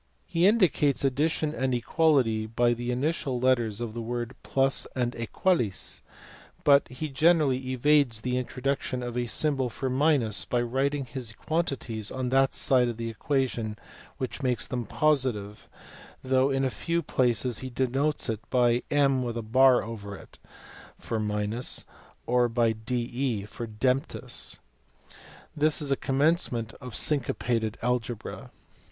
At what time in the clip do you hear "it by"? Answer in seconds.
18.27-18.81